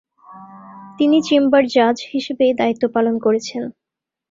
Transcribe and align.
তিনি 0.97 1.17
চেম্বার 1.27 1.63
জাজ 1.67 1.97
হিসেবে 2.13 2.45
দায়িত্ব 2.53 2.83
পালন 2.95 3.15
করেছেন। 3.19 3.63